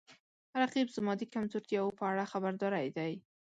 رقیب 0.61 0.87
زما 0.95 1.13
د 1.17 1.21
کمزورتیاو 1.33 1.95
په 1.99 2.03
اړه 2.11 2.29
خبرداری 2.31 2.87
دی 2.97 3.13